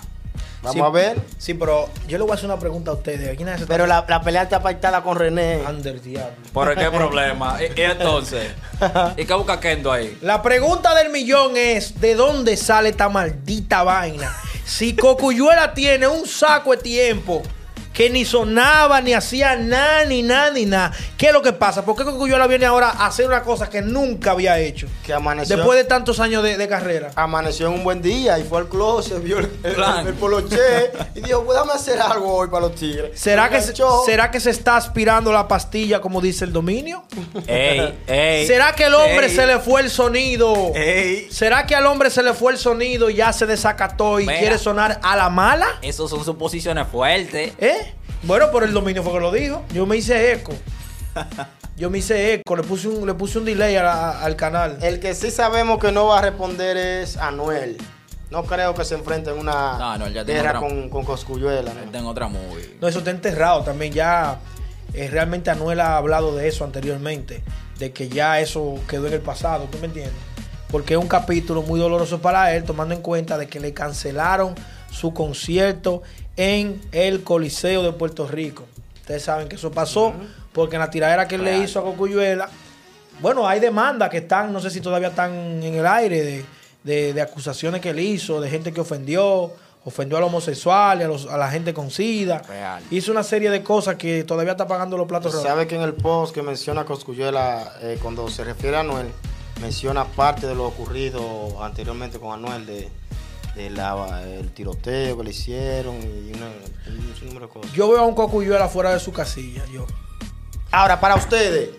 Vamos 0.62 0.75
Sí. 0.75 0.81
a 0.81 0.88
ver. 0.88 1.20
Sí, 1.38 1.55
pero 1.55 1.88
yo 2.08 2.19
le 2.19 2.25
voy 2.25 2.32
a 2.32 2.34
hacer 2.34 2.46
una 2.46 2.58
pregunta 2.58 2.90
a 2.90 2.94
ustedes. 2.94 3.37
¿Quién 3.37 3.49
es 3.49 3.56
ese 3.56 3.66
Pero 3.66 3.87
la, 3.87 4.05
la 4.08 4.20
pelea 4.22 4.43
está 4.43 4.60
pactada 4.60 5.02
con 5.02 5.16
René. 5.16 5.62
Under 5.69 6.00
diablo. 6.00 6.34
¿Por 6.52 6.75
qué 6.76 6.90
problema? 6.90 7.58
¿Y, 7.62 7.81
y 7.81 7.84
entonces? 7.84 8.52
¿Y 9.16 9.25
qué 9.25 9.34
busca 9.34 9.60
Kendo 9.60 9.93
ahí? 9.93 10.19
La 10.20 10.43
pregunta 10.43 10.94
del 10.94 11.10
millón 11.10 11.56
es: 11.56 12.00
¿de 12.00 12.14
dónde 12.14 12.56
sale 12.56 12.88
esta 12.88 13.08
maldita 13.08 13.82
vaina? 13.84 14.34
Si 14.64 14.94
Cocuyuela 14.96 15.72
tiene 15.75 16.06
un 16.08 16.26
saco 16.26 16.72
de 16.72 16.78
tiempo 16.78 17.43
que 17.99 18.11
ni 18.11 18.25
sonaba, 18.25 19.00
ni 19.00 19.12
hacía 19.12 19.56
nada, 19.56 20.05
ni 20.05 20.23
nada, 20.23 20.53
ni 20.53 20.67
nada, 20.67 20.93
¿qué 21.17 21.27
es 21.27 21.33
lo 21.33 21.43
que 21.43 21.53
pasa? 21.53 21.85
¿Por 21.85 21.97
qué 21.97 22.05
Cocuyuela 22.05 22.47
viene 22.47 22.65
ahora 22.65 22.91
a 22.91 23.06
hacer 23.06 23.27
una 23.27 23.43
cosa 23.43 23.69
que 23.69 23.83
nunca 23.83 24.31
había 24.31 24.56
hecho? 24.61 24.87
Que 25.05 25.12
amaneció. 25.12 25.56
Después 25.56 25.77
de 25.77 25.83
tantos 25.83 26.21
años 26.21 26.45
de, 26.45 26.56
de 26.56 26.69
carrera. 26.69 27.11
amaneció 27.17 27.67
en 27.67 27.73
un 27.73 27.83
buen 27.83 28.00
día 28.00 28.39
y 28.39 28.45
fue 28.45 28.59
al 28.59 28.69
closet, 28.69 29.21
vio 29.21 29.41
el, 29.41 29.50
el, 29.65 30.15
poloché 30.15 30.93
y 31.17 31.23
dijo, 31.23 31.43
pues 31.45 31.59
dame 31.59 31.73
hacer 31.73 32.00
algo 32.00 32.37
hoy 32.37 32.47
para 32.47 32.69
los 32.69 32.77
tigres. 32.77 33.19
¿Será 33.19 33.50
que, 33.50 33.61
se. 33.61 33.75
¿Será 34.06 34.31
que 34.31 34.39
se 34.39 34.50
está 34.50 34.77
aspirando 34.77 35.33
la 35.33 35.49
pastilla 35.49 36.00
como 36.00 36.21
dice 36.21 36.45
el 36.45 36.53
dominio? 36.53 37.03
Ey, 37.49 37.99
ey. 38.06 38.47
¿Será 38.47 38.77
que 38.77 38.85
el 38.85 38.95
hombre 38.95 39.27
ey, 39.27 39.35
se 39.35 39.45
le 39.45 39.59
fue 39.59 39.81
el 39.81 39.91
sonido? 39.91 40.71
Ey. 40.77 41.27
¿Será 41.33 41.67
que 41.67 41.75
al 41.75 41.85
hombre 41.87 42.11
se 42.11 42.23
le 42.23 42.33
fue 42.33 42.53
el 42.53 42.59
sonido 42.59 43.11
y 43.11 43.17
ya 43.17 43.33
se 43.33 43.45
desacató 43.45 44.21
y 44.21 44.27
Mira. 44.27 44.39
quiere 44.39 44.59
sonar 44.59 45.00
a 45.03 45.17
la 45.17 45.29
mala? 45.31 45.67
Esas 45.83 46.09
son 46.09 46.25
suposiciones 46.25 46.87
fuertes. 46.87 47.55
¿Eh? 47.59 47.88
Bueno, 48.23 48.50
por 48.50 48.65
el 48.65 48.73
dominio 48.73 49.03
fue 49.03 49.12
que 49.12 49.20
lo 49.20 49.32
dijo. 49.32 49.62
Yo 49.73 49.87
me 49.87 49.97
hice 49.97 50.32
eco. 50.32 50.53
Yo 51.76 51.91
me 51.91 51.99
hice 51.99 52.35
eco, 52.35 52.56
le 52.56 52.62
puse 52.65 52.88
un, 52.88 53.06
le 53.06 53.15
puse 53.15 53.38
un 53.38 53.44
delay 53.44 53.76
a 53.76 53.82
la- 53.85 54.20
al 54.23 54.35
canal. 54.35 54.79
El 54.82 54.99
que 54.99 55.15
sí 55.15 55.31
sabemos 55.31 55.79
que 55.79 55.93
no 55.93 56.06
va 56.06 56.19
a 56.19 56.23
responder 56.23 56.76
es 56.76 57.17
Anuel. 57.17 57.79
No 58.31 58.43
creo 58.44 58.75
que 58.75 58.85
se 58.85 58.94
enfrente 58.97 59.31
en 59.31 59.38
una 59.38 59.79
No, 59.79 59.91
Anuel 59.93 60.12
ya 60.12 60.25
tiene 60.25 60.41
guerra 60.43 60.59
otra- 60.59 60.69
con, 60.69 60.91
con 60.91 61.05
Coscuyuela. 61.05 61.73
¿no? 61.73 61.99
En 61.99 62.05
otra 62.05 62.26
movie. 62.29 62.76
No, 62.81 62.88
eso 62.88 62.99
está 62.99 63.11
enterrado 63.12 63.62
también. 63.62 63.93
Ya 63.93 64.41
eh, 64.93 65.09
realmente 65.09 65.50
Anuel 65.50 65.79
ha 65.81 65.97
hablado 65.97 66.35
de 66.35 66.49
eso 66.49 66.64
anteriormente. 66.64 67.43
De 67.79 67.93
que 67.93 68.09
ya 68.09 68.41
eso 68.41 68.75
quedó 68.88 69.06
en 69.06 69.12
el 69.14 69.21
pasado, 69.21 69.69
¿tú 69.71 69.79
me 69.79 69.87
entiendes? 69.87 70.12
Porque 70.69 70.94
es 70.94 71.00
un 71.00 71.06
capítulo 71.09 71.62
muy 71.62 71.79
doloroso 71.79 72.21
para 72.21 72.55
él, 72.56 72.64
tomando 72.64 72.93
en 72.93 73.00
cuenta 73.03 73.38
de 73.38 73.47
que 73.47 73.61
le 73.61 73.73
cancelaron 73.73 74.56
su 74.91 75.14
concierto 75.14 76.03
en 76.38 76.81
el 76.93 77.23
Coliseo 77.23 77.82
de 77.82 77.93
Puerto 77.93 78.26
Rico. 78.26 78.64
Ustedes 79.02 79.23
saben 79.25 79.49
que 79.49 79.56
eso 79.56 79.70
pasó 79.70 80.14
porque 80.52 80.76
en 80.76 80.81
la 80.81 80.88
tiradera 80.90 81.29
que 81.29 81.35
él 81.35 81.44
le 81.44 81.58
hizo 81.58 81.81
a 81.81 81.82
Cocuyuela, 81.82 82.49
bueno, 83.20 83.46
hay 83.46 83.58
demandas 83.61 84.08
que 84.08 84.19
están, 84.19 84.52
no 84.52 84.61
sé 84.61 84.70
si 84.70 84.81
todavía 84.81 85.08
están 85.08 85.32
en 85.62 85.75
el 85.75 85.87
aire, 85.87 86.23
de, 86.23 86.44
de- 86.85 87.12
de 87.12 87.20
acusaciones 87.20 87.81
que 87.81 87.90
él 87.90 87.99
hizo, 88.00 88.40
de 88.40 88.49
gente 88.49 88.73
que 88.73 88.81
ofendió, 88.81 89.50
ofendió 89.85 90.17
a 90.19 90.20
los 90.20 90.29
homosexuales, 90.29 91.05
a, 91.06 91.08
los- 91.08 91.26
a 91.26 91.37
la 91.37 91.50
gente 91.50 91.75
con 91.75 91.90
SIDA. 91.90 92.38
Real. 92.49 92.82
Hizo 92.90 93.11
una 93.11 93.25
serie 93.25 93.50
de 93.50 93.62
cosas 93.64 93.96
que 93.96 94.23
todavía 94.23 94.52
está 94.52 94.69
pagando 94.69 94.96
los 94.96 95.08
platos 95.08 95.32
rotos. 95.32 95.46
Sabe 95.49 95.67
que 95.67 95.75
en 95.75 95.82
el 95.82 95.94
post 95.94 96.32
que 96.35 96.43
menciona 96.43 96.85
Coscuyuela, 96.85 97.73
eh, 97.82 97.99
cuando 98.00 98.29
se 98.29 98.44
refiere 98.44 98.76
a 98.76 98.81
Anuel, 98.81 99.08
menciona 99.61 100.05
parte 100.05 100.46
de 100.46 100.55
lo 100.55 100.67
ocurrido 100.67 101.62
anteriormente 101.64 102.20
con 102.20 102.32
Anuel, 102.32 102.64
de, 102.67 102.88
de 103.55 103.71
la- 103.71 104.23
el 104.25 104.50
tiroteo 104.53 105.17
que 105.19 105.25
le 105.25 105.31
hicieron 105.31 105.97
y 105.97 106.33
una- 106.37 106.47
un 106.47 107.15
sinnúmero 107.19 107.47
de 107.47 107.53
cosas. 107.53 107.73
Yo 107.73 107.89
veo 107.91 108.00
a 108.00 108.05
un 108.06 108.15
Cocuyuela 108.15 108.69
fuera 108.69 108.93
de 108.93 109.00
su 109.00 109.12
casilla, 109.12 109.65
yo. 109.73 109.87
Ahora, 110.71 111.00
para 111.00 111.15
ustedes, 111.17 111.71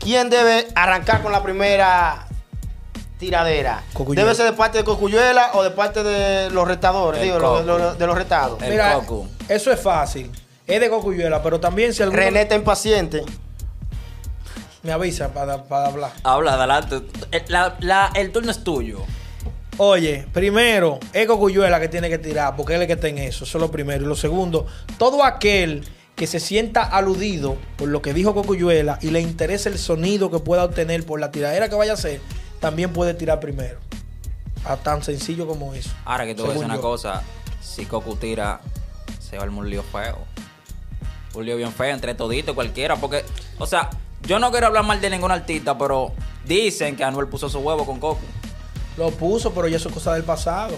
¿quién 0.00 0.28
debe 0.30 0.66
arrancar 0.74 1.22
con 1.22 1.32
la 1.32 1.42
primera 1.42 2.26
tiradera? 3.18 3.82
Cocuyuela. 3.92 4.22
¿Debe 4.22 4.34
ser 4.34 4.46
de 4.46 4.52
parte 4.52 4.78
de 4.78 4.84
Cocuyuela 4.84 5.50
o 5.54 5.62
de 5.62 5.70
parte 5.70 6.02
de 6.02 6.50
los 6.50 6.66
retadores? 6.68 7.22
Digo, 7.22 7.62
de 7.94 8.06
los 8.06 8.16
retados. 8.18 8.62
El 8.62 8.70
Mira, 8.70 8.94
Coco. 8.94 9.26
eso 9.48 9.70
es 9.72 9.80
fácil. 9.80 10.30
Es 10.66 10.80
de 10.80 10.90
Cocuyuela, 10.90 11.42
pero 11.42 11.60
también 11.60 11.94
si 11.94 12.02
alguno 12.02 12.20
René 12.20 12.42
está 12.42 12.56
impaciente. 12.56 13.22
me 14.82 14.92
avisa 14.92 15.32
para, 15.32 15.64
para 15.64 15.86
hablar. 15.88 16.12
Habla, 16.22 16.54
adelante. 16.54 17.00
El, 17.32 17.42
la- 17.48 17.76
la- 17.80 18.10
el 18.14 18.30
turno 18.30 18.50
es 18.52 18.62
tuyo. 18.62 19.00
Oye, 19.78 20.26
primero, 20.32 20.98
es 21.12 21.26
Cocuyuela 21.26 21.78
que 21.78 21.88
tiene 21.88 22.08
que 22.08 22.18
tirar, 22.18 22.56
porque 22.56 22.74
él 22.74 22.80
es 22.80 22.82
el 22.82 22.86
que 22.86 22.92
está 22.94 23.08
en 23.08 23.18
eso. 23.18 23.44
Eso 23.44 23.58
es 23.58 23.62
lo 23.62 23.70
primero. 23.70 24.04
Y 24.04 24.08
lo 24.08 24.16
segundo, 24.16 24.66
todo 24.98 25.22
aquel 25.22 25.86
que 26.14 26.26
se 26.26 26.40
sienta 26.40 26.82
aludido 26.82 27.58
por 27.76 27.88
lo 27.88 28.00
que 28.00 28.14
dijo 28.14 28.34
Cocuyuela 28.34 28.98
y 29.02 29.10
le 29.10 29.20
interesa 29.20 29.68
el 29.68 29.78
sonido 29.78 30.30
que 30.30 30.38
pueda 30.38 30.64
obtener 30.64 31.04
por 31.04 31.20
la 31.20 31.30
tiradera 31.30 31.68
que 31.68 31.74
vaya 31.74 31.90
a 31.90 31.94
hacer, 31.94 32.20
también 32.58 32.92
puede 32.94 33.12
tirar 33.12 33.38
primero. 33.38 33.78
A 34.64 34.76
tan 34.78 35.02
sencillo 35.02 35.46
como 35.46 35.74
eso. 35.74 35.90
Ahora 36.06 36.24
que 36.24 36.34
decir 36.34 36.50
Según 36.50 36.64
una 36.64 36.76
yo. 36.76 36.80
cosa. 36.80 37.22
Si 37.60 37.84
Coco 37.84 38.16
tira, 38.16 38.60
se 39.20 39.36
va 39.36 39.44
a 39.44 39.46
un 39.46 39.68
lío 39.68 39.82
feo. 39.82 40.18
Un 41.34 41.44
lío 41.44 41.56
bien 41.58 41.70
feo 41.70 41.92
entre 41.92 42.14
todito 42.14 42.54
cualquiera. 42.54 42.96
Porque, 42.96 43.22
o 43.58 43.66
sea, 43.66 43.90
yo 44.22 44.38
no 44.38 44.50
quiero 44.50 44.68
hablar 44.68 44.84
mal 44.84 45.00
de 45.02 45.10
ningún 45.10 45.30
artista, 45.30 45.76
pero 45.76 46.12
dicen 46.46 46.96
que 46.96 47.04
Anuel 47.04 47.28
puso 47.28 47.50
su 47.50 47.58
huevo 47.58 47.84
con 47.84 48.00
Coco. 48.00 48.22
Lo 48.96 49.10
puso, 49.10 49.52
pero 49.52 49.68
ya 49.68 49.76
eso 49.76 49.88
es 49.88 49.94
cosa 49.94 50.14
del 50.14 50.24
pasado. 50.24 50.74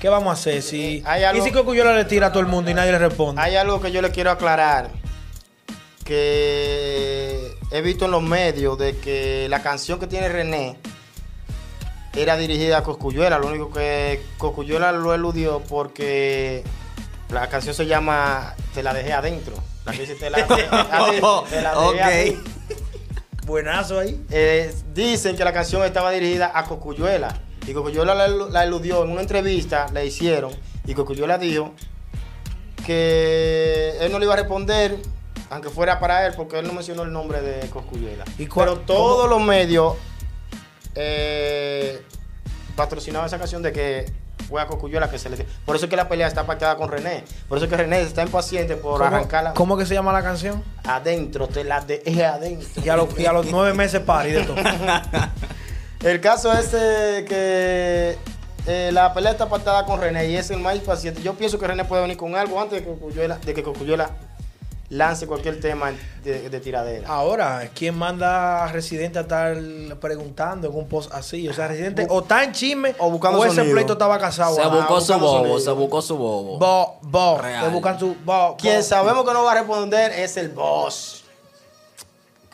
¿Qué 0.00 0.08
vamos 0.08 0.30
a 0.30 0.32
hacer 0.32 0.62
si... 0.62 0.98
Eh, 0.98 1.02
hay 1.04 1.24
algo- 1.24 1.42
¿Y 1.42 1.46
si 1.46 1.52
Cocuyuela 1.52 1.94
le 1.94 2.04
tira 2.06 2.28
a 2.28 2.32
todo 2.32 2.40
el 2.40 2.46
mundo 2.48 2.70
y 2.70 2.74
nadie 2.74 2.92
le 2.92 2.98
responde? 2.98 3.40
Hay 3.42 3.56
algo 3.56 3.80
que 3.80 3.92
yo 3.92 4.00
le 4.00 4.10
quiero 4.10 4.30
aclarar. 4.30 4.90
Que 6.04 7.56
he 7.70 7.80
visto 7.82 8.06
en 8.06 8.10
los 8.10 8.22
medios 8.22 8.78
de 8.78 8.96
que 8.96 9.46
la 9.48 9.62
canción 9.62 10.00
que 10.00 10.06
tiene 10.06 10.28
René 10.28 10.76
era 12.16 12.36
dirigida 12.36 12.78
a 12.78 12.82
Coscuyuela. 12.82 13.38
Lo 13.38 13.46
único 13.48 13.70
que 13.72 14.22
Coscuyuela 14.38 14.92
lo 14.92 15.14
eludió 15.14 15.60
porque 15.68 16.64
la 17.30 17.48
canción 17.48 17.74
se 17.74 17.86
llama 17.86 18.54
Te 18.74 18.82
la 18.82 18.94
dejé 18.94 19.12
adentro. 19.12 19.54
La 19.84 19.92
que 19.92 20.00
dice 20.00 20.14
Te 20.14 20.30
la 20.30 20.38
dejé 20.46 20.66
adentro. 20.70 21.44
Te 21.48 21.62
la 21.62 21.74
dejé 21.74 22.02
adentro. 22.02 22.52
Buenazo 23.50 23.98
ahí. 23.98 24.24
Eh, 24.30 24.72
dicen 24.94 25.36
que 25.36 25.44
la 25.44 25.52
canción 25.52 25.82
estaba 25.84 26.10
dirigida 26.12 26.52
a 26.54 26.64
Cocuyuela. 26.64 27.36
Y 27.66 27.72
Cocuyuela 27.72 28.14
la, 28.14 28.28
la 28.28 28.64
eludió 28.64 29.02
en 29.04 29.10
una 29.10 29.20
entrevista, 29.22 29.86
le 29.92 30.06
hicieron. 30.06 30.52
Y 30.86 30.94
Cocuyuela 30.94 31.36
dijo 31.36 31.74
que 32.86 33.96
él 34.00 34.10
no 34.12 34.18
le 34.18 34.24
iba 34.26 34.34
a 34.34 34.36
responder, 34.36 34.96
aunque 35.50 35.68
fuera 35.68 35.98
para 36.00 36.26
él, 36.26 36.34
porque 36.36 36.58
él 36.60 36.66
no 36.66 36.72
mencionó 36.72 37.02
el 37.02 37.12
nombre 37.12 37.40
de 37.42 37.68
Cocuyuela. 37.68 38.24
¿Y 38.38 38.46
cuál- 38.46 38.68
Pero 38.68 38.80
todos 38.80 39.22
cómo? 39.26 39.28
los 39.38 39.42
medios 39.42 39.94
eh, 40.94 42.02
patrocinaba 42.76 43.26
esa 43.26 43.38
canción 43.38 43.62
de 43.62 43.72
que 43.72 44.12
fue 44.50 44.60
a 44.60 44.66
Cocuyuela 44.66 45.08
que 45.08 45.18
se 45.18 45.30
le 45.30 45.36
Por 45.64 45.76
eso 45.76 45.86
es 45.86 45.90
que 45.90 45.96
la 45.96 46.08
pelea 46.08 46.26
está 46.26 46.44
pactada 46.44 46.76
con 46.76 46.90
René. 46.90 47.24
Por 47.48 47.56
eso 47.56 47.66
es 47.66 47.70
que 47.70 47.76
René 47.76 48.02
está 48.02 48.22
impaciente 48.22 48.76
por 48.76 48.94
¿Cómo, 48.94 49.04
arrancarla 49.04 49.54
¿Cómo 49.54 49.76
que 49.78 49.86
se 49.86 49.94
llama 49.94 50.12
la 50.12 50.22
canción? 50.22 50.62
adentro, 50.84 51.46
te 51.46 51.62
la 51.62 51.80
de 51.80 52.02
es 52.04 52.20
adentro. 52.20 52.82
Y 52.84 52.88
a 52.88 52.96
los, 52.96 53.18
y 53.18 53.26
a 53.26 53.32
los 53.32 53.46
nueve 53.46 53.72
meses 53.74 54.00
pari 54.00 54.32
de 54.32 54.42
todo. 54.42 54.56
El 56.02 56.20
caso 56.20 56.52
es 56.52 56.70
eh, 56.72 57.24
que 57.28 58.18
eh, 58.66 58.90
la 58.92 59.14
pelea 59.14 59.32
está 59.32 59.48
pactada 59.48 59.84
con 59.84 60.00
René 60.00 60.30
y 60.30 60.36
es 60.36 60.50
el 60.50 60.58
más 60.58 60.74
impaciente. 60.74 61.22
Yo 61.22 61.34
pienso 61.34 61.58
que 61.58 61.66
René 61.66 61.84
puede 61.84 62.02
venir 62.02 62.16
con 62.16 62.34
algo 62.34 62.60
antes 62.60 62.80
de 62.80 62.84
que 62.84 62.90
Cocuyuela, 62.90 63.36
de 63.36 63.54
que 63.54 63.62
Cocuyuela 63.62 64.10
lance 64.90 65.26
cualquier 65.26 65.58
tema 65.60 65.92
de, 66.24 66.50
de 66.50 66.60
tiradera. 66.60 67.08
Ahora, 67.08 67.70
¿quién 67.74 67.96
manda 67.96 68.64
a 68.64 68.72
Residente 68.72 69.18
a 69.18 69.22
estar 69.22 69.56
preguntando 70.00 70.68
en 70.68 70.74
un 70.76 70.88
post 70.88 71.12
así? 71.14 71.48
O 71.48 71.54
sea, 71.54 71.68
Residente 71.68 72.06
o 72.10 72.20
está 72.20 72.42
en 72.44 72.52
chisme 72.52 72.94
O 72.98 73.10
buscando 73.10 73.44
ese 73.44 73.54
sonido. 73.56 73.74
pleito 73.74 73.92
estaba 73.94 74.18
casado. 74.18 74.54
Se 74.56 74.62
Ah, 74.62 74.68
buscó 74.68 75.00
su 75.00 75.12
bobo, 75.14 75.38
sonido. 75.38 75.60
se 75.60 75.70
buscó 75.70 76.02
su 76.02 76.16
bobo. 76.16 76.58
Bo, 76.58 76.98
bo, 77.02 77.38
Real. 77.38 77.64
le 77.66 77.70
buscan 77.72 77.98
su 77.98 78.16
bo, 78.24 78.56
Quien 78.58 78.76
bo. 78.78 78.82
sabemos 78.82 79.24
que 79.24 79.32
no 79.32 79.44
va 79.44 79.52
a 79.52 79.54
responder 79.54 80.12
es 80.12 80.36
el 80.36 80.48
boss. 80.50 81.16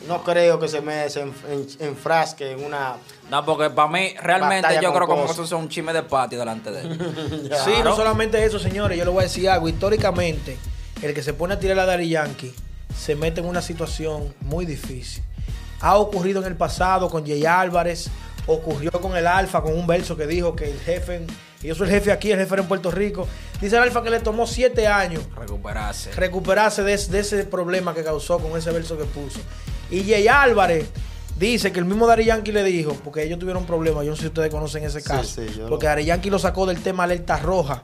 No 0.07 0.23
creo 0.23 0.59
que 0.59 0.67
se 0.67 0.79
me 0.79 1.09
se 1.09 1.21
en- 1.21 1.33
en- 1.49 1.67
enfrasque 1.87 2.51
en 2.51 2.63
una. 2.63 2.97
No, 3.31 3.43
porque 3.43 3.71
para 3.71 3.87
mí, 3.87 4.13
realmente, 4.21 4.67
yo 4.79 4.93
creo 4.93 5.07
que 5.07 5.31
eso 5.31 5.43
es 5.43 5.51
un 5.53 5.67
chisme 5.69 5.91
de 5.91 6.03
patio 6.03 6.37
delante 6.37 6.69
de 6.71 6.81
él. 6.81 7.51
Sí, 7.65 7.71
no 7.83 7.95
solamente 7.95 8.43
eso, 8.45 8.59
señores. 8.59 8.95
Yo 8.95 9.05
le 9.05 9.09
voy 9.09 9.21
a 9.21 9.23
decir 9.23 9.49
algo. 9.49 9.67
Históricamente, 9.67 10.55
el 11.01 11.13
que 11.13 11.21
se 11.23 11.33
pone 11.33 11.53
a 11.55 11.59
tirar 11.59 11.79
a 11.79 11.85
Daddy 11.85 12.09
Yankee 12.09 12.53
se 12.97 13.15
mete 13.15 13.41
en 13.41 13.47
una 13.47 13.61
situación 13.61 14.33
muy 14.41 14.65
difícil. 14.65 15.23
Ha 15.81 15.97
ocurrido 15.97 16.41
en 16.41 16.47
el 16.47 16.55
pasado 16.55 17.09
con 17.09 17.25
Jay 17.25 17.45
Álvarez, 17.45 18.09
ocurrió 18.47 18.91
con 18.91 19.15
el 19.15 19.27
Alfa, 19.27 19.61
con 19.61 19.73
un 19.77 19.85
verso 19.85 20.17
que 20.17 20.25
dijo 20.25 20.55
que 20.55 20.71
el 20.71 20.79
jefe, 20.79 21.27
y 21.61 21.67
yo 21.67 21.75
soy 21.75 21.87
el 21.87 21.93
jefe 21.93 22.11
aquí, 22.11 22.31
el 22.31 22.39
jefe 22.39 22.53
era 22.55 22.63
en 22.63 22.67
Puerto 22.67 22.89
Rico. 22.89 23.27
Dice 23.61 23.75
el 23.75 23.83
Alfa 23.83 24.01
que 24.01 24.09
le 24.09 24.19
tomó 24.19 24.47
siete 24.47 24.87
años 24.87 25.23
Recuperarse. 25.35 26.11
recuperarse 26.13 26.83
de, 26.83 26.97
de 26.97 27.19
ese 27.19 27.43
problema 27.43 27.93
que 27.93 28.03
causó 28.03 28.39
con 28.39 28.57
ese 28.57 28.71
verso 28.71 28.97
que 28.97 29.03
puso. 29.05 29.39
Y 29.91 30.03
Jay 30.03 30.27
Álvarez 30.27 30.87
dice 31.37 31.71
que 31.71 31.79
el 31.79 31.85
mismo 31.85 32.07
Dari 32.07 32.25
Yankee 32.25 32.51
le 32.51 32.63
dijo, 32.63 32.93
porque 33.03 33.23
ellos 33.23 33.37
tuvieron 33.37 33.65
problemas, 33.65 34.03
yo 34.03 34.11
no 34.11 34.15
sé 34.15 34.23
si 34.23 34.27
ustedes 34.29 34.49
conocen 34.49 34.83
ese 34.83 35.03
caso, 35.03 35.41
sí, 35.41 35.61
porque 35.69 35.85
Dari 35.85 36.05
Yankee 36.05 36.31
lo 36.31 36.39
sacó 36.39 36.65
del 36.65 36.81
tema 36.81 37.03
Alerta 37.03 37.37
Roja, 37.37 37.83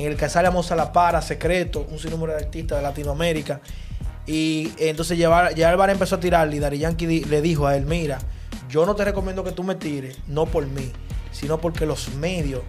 en 0.00 0.12
el 0.12 0.30
sale 0.30 0.48
a 0.48 0.76
La 0.76 0.92
Para, 0.92 1.22
Secreto, 1.22 1.86
un 1.90 1.98
sinnúmero 1.98 2.32
de 2.32 2.44
artistas 2.44 2.78
de 2.78 2.82
Latinoamérica. 2.82 3.60
Y 4.26 4.72
entonces 4.78 5.18
Jay 5.18 5.28
Jay 5.54 5.62
Álvarez 5.62 5.94
empezó 5.94 6.16
a 6.16 6.20
tirarle 6.20 6.56
y 6.56 6.58
Dari 6.58 6.78
Yankee 6.78 7.24
le 7.24 7.42
dijo 7.42 7.66
a 7.66 7.76
él, 7.76 7.86
mira, 7.86 8.18
yo 8.68 8.86
no 8.86 8.94
te 8.94 9.04
recomiendo 9.04 9.42
que 9.42 9.52
tú 9.52 9.62
me 9.62 9.74
tires, 9.74 10.18
no 10.28 10.46
por 10.46 10.66
mí, 10.66 10.92
sino 11.32 11.60
porque 11.60 11.86
los 11.86 12.14
medios 12.14 12.62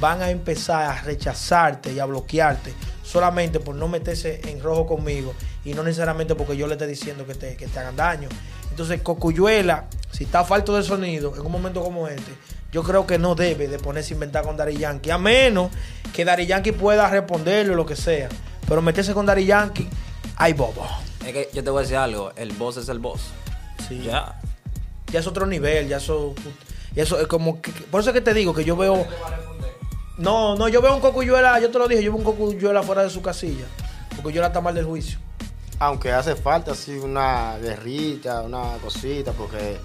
van 0.00 0.22
a 0.22 0.30
empezar 0.30 0.82
a 0.90 1.02
rechazarte 1.02 1.92
y 1.92 1.98
a 1.98 2.04
bloquearte 2.04 2.72
solamente 3.02 3.58
por 3.58 3.74
no 3.74 3.88
meterse 3.88 4.40
en 4.48 4.62
rojo 4.62 4.86
conmigo 4.86 5.34
y 5.64 5.72
no 5.72 5.82
necesariamente 5.82 6.34
porque 6.34 6.56
yo 6.56 6.66
le 6.66 6.74
esté 6.74 6.86
diciendo 6.86 7.26
que 7.26 7.34
te, 7.34 7.56
que 7.56 7.66
te 7.66 7.78
hagan 7.78 7.96
daño. 7.96 8.28
Entonces, 8.70 9.00
Cocuyuela, 9.02 9.86
si 10.10 10.24
está 10.24 10.44
falto 10.44 10.76
de 10.76 10.82
sonido 10.82 11.34
en 11.34 11.44
un 11.44 11.52
momento 11.52 11.82
como 11.82 12.08
este, 12.08 12.32
yo 12.72 12.82
creo 12.82 13.06
que 13.06 13.18
no 13.18 13.34
debe 13.34 13.68
de 13.68 13.78
ponerse 13.78 14.12
a 14.12 14.14
inventar 14.14 14.44
con 14.44 14.56
Dari 14.56 14.76
Yankee, 14.76 15.10
a 15.10 15.18
menos 15.18 15.70
que 16.12 16.24
Dari 16.24 16.46
Yankee 16.46 16.72
pueda 16.72 17.08
responderle 17.08 17.72
o 17.72 17.76
lo 17.76 17.86
que 17.86 17.96
sea. 17.96 18.28
Pero 18.68 18.82
meterse 18.82 19.14
con 19.14 19.26
Dari 19.26 19.46
Yankee, 19.46 19.88
ay 20.36 20.52
bobo. 20.52 20.86
Es 21.24 21.32
que 21.32 21.48
yo 21.52 21.64
te 21.64 21.70
voy 21.70 21.80
a 21.80 21.82
decir 21.82 21.96
algo, 21.96 22.32
el 22.36 22.52
boss 22.52 22.76
es 22.76 22.88
el 22.88 22.98
boss. 22.98 23.30
Sí. 23.88 24.02
Ya. 24.02 24.38
ya 25.10 25.20
es 25.20 25.26
otro 25.26 25.46
nivel, 25.46 25.88
ya 25.88 25.96
eso, 25.96 26.34
ya 26.94 27.02
eso 27.02 27.18
es 27.20 27.26
como 27.26 27.62
que, 27.62 27.70
por 27.72 28.00
eso 28.00 28.10
es 28.10 28.14
que 28.14 28.20
te 28.20 28.34
digo 28.34 28.52
que 28.52 28.64
yo 28.64 28.76
veo 28.76 29.06
no, 30.18 30.56
no, 30.56 30.68
yo 30.68 30.82
veo 30.82 30.94
un 30.94 31.00
cocuyuela, 31.00 31.60
yo 31.60 31.70
te 31.70 31.78
lo 31.78 31.86
dije, 31.86 32.02
yo 32.02 32.10
veo 32.10 32.18
un 32.18 32.24
cocuyuela 32.24 32.82
fuera 32.82 33.04
de 33.04 33.10
su 33.10 33.22
casilla. 33.22 33.64
Cocuyuela 34.16 34.48
está 34.48 34.60
mal 34.60 34.74
del 34.74 34.84
juicio. 34.84 35.18
Aunque 35.80 36.12
hace 36.12 36.34
falta 36.34 36.72
así 36.72 36.92
una 36.98 37.56
guerrita, 37.60 38.42
una 38.42 38.62
cosita, 38.82 39.32
porque 39.32 39.78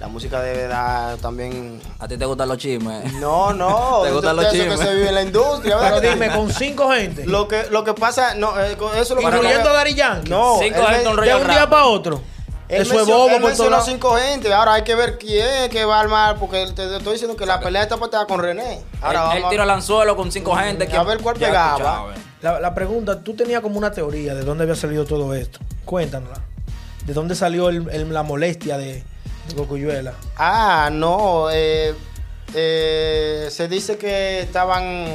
la 0.00 0.08
música 0.08 0.40
debe 0.40 0.66
dar 0.66 1.16
también. 1.18 1.80
¿A 1.98 2.08
ti 2.08 2.16
te 2.16 2.24
gustan 2.24 2.48
los 2.48 2.56
chismes? 2.58 3.12
No, 3.14 3.52
no. 3.52 4.00
¿Te 4.04 4.10
gustan 4.10 4.36
los 4.36 4.46
eso 4.46 4.54
chismes? 4.54 4.80
que 4.80 4.86
se 4.86 4.94
vive 4.94 5.08
en 5.10 5.14
la 5.14 5.22
industria, 5.22 5.76
Pero 5.78 5.94
¿verdad? 5.96 6.12
dime, 6.12 6.30
con 6.30 6.50
cinco 6.50 6.90
gente, 6.92 7.26
Lo 7.26 7.46
que, 7.46 7.64
lo 7.70 7.84
que 7.84 7.92
pasa, 7.94 8.34
no, 8.34 8.58
eh, 8.60 8.76
con 8.76 8.90
eso 8.92 9.00
es 9.02 9.10
lo 9.10 9.16
que 9.30 9.36
incluyendo 9.36 9.68
a 9.68 9.72
Dari 9.74 9.94
Yankee, 9.94 10.30
No, 10.30 10.56
Cinco 10.60 10.80
él 10.80 10.86
gente, 10.86 11.12
me- 11.14 11.26
de 11.26 11.34
un 11.34 11.48
día 11.48 11.68
para 11.68 11.84
otro. 11.84 12.20
Él 12.66 12.80
Eso 12.80 12.98
es 12.98 13.06
bobo 13.06 13.24
por 13.24 13.28
todos 13.36 13.42
mencionó 13.42 13.70
lados. 13.72 13.84
cinco 13.86 14.16
gente. 14.16 14.52
Ahora 14.52 14.72
hay 14.72 14.82
que 14.84 14.94
ver 14.94 15.18
quién 15.18 15.70
que 15.70 15.84
va 15.84 15.98
a 15.98 16.00
armar, 16.00 16.38
porque 16.38 16.66
te, 16.74 16.96
estoy 16.96 17.12
diciendo 17.12 17.36
que 17.36 17.44
la 17.44 17.60
pelea 17.60 17.82
está 17.82 17.98
patada 17.98 18.26
con 18.26 18.40
René. 18.40 18.80
Ahora 19.02 19.32
él, 19.36 19.42
él 19.42 19.50
tiró 19.50 19.64
al 19.64 19.70
anzuelo 19.70 20.16
con 20.16 20.32
cinco 20.32 20.56
gente. 20.56 20.88
a 20.96 21.02
ver 21.02 21.18
cuál 21.20 21.36
pegaba. 21.36 22.06
La, 22.44 22.60
la 22.60 22.74
pregunta, 22.74 23.20
tú 23.24 23.32
tenías 23.32 23.62
como 23.62 23.78
una 23.78 23.90
teoría 23.90 24.34
de 24.34 24.42
dónde 24.44 24.64
había 24.64 24.74
salido 24.76 25.06
todo 25.06 25.32
esto. 25.32 25.60
Cuéntanosla. 25.86 26.44
¿De 27.06 27.14
dónde 27.14 27.34
salió 27.34 27.70
el- 27.70 27.88
el- 27.88 28.12
la 28.12 28.22
molestia 28.22 28.76
de, 28.76 29.02
de 29.48 29.54
Cocuyuela? 29.56 30.12
Ah, 30.36 30.90
no. 30.92 31.46
eh, 31.50 31.94
eh, 32.54 33.48
se 33.50 33.66
dice 33.66 33.96
que 33.96 34.40
estaban 34.40 35.06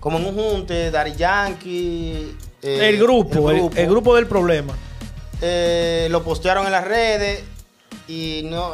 como 0.00 0.18
en 0.18 0.26
un 0.26 0.34
junte, 0.34 0.90
Dari 0.90 1.14
Yankee. 1.14 2.36
eh, 2.60 2.88
el 2.88 2.98
grupo, 2.98 3.48
el, 3.52 3.70
el 3.76 3.86
grupo 3.88 4.16
del 4.16 4.26
problema. 4.26 4.74
lo 6.10 6.24
postearon 6.24 6.66
en 6.66 6.72
las 6.72 6.84
redes 6.84 7.44
y 8.08 8.42
no 8.46 8.72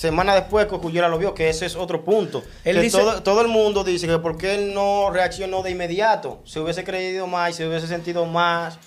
semana 0.00 0.34
después 0.34 0.64
Cocuyuela 0.66 1.08
lo 1.08 1.18
vio, 1.18 1.34
que 1.34 1.50
ese 1.50 1.66
es 1.66 1.76
otro 1.76 2.02
punto. 2.04 2.42
Él 2.64 2.76
Que 2.76 2.82
dice- 2.82 2.96
todo, 2.98 3.22
todo 3.22 3.42
el 3.42 3.48
mundo 3.48 3.84
dice 3.84 4.06
que 4.06 4.18
por 4.18 4.38
qué 4.38 4.54
él 4.54 4.72
no 4.72 5.10
reaccionó 5.10 5.62
de 5.62 5.70
inmediato, 5.72 6.40
se 6.44 6.58
hubiese 6.58 6.84
creído 6.84 7.26
más 7.26 7.50
y 7.50 7.52
se 7.52 7.68
hubiese 7.68 7.86
sentido 7.86 8.24
más, 8.24 8.78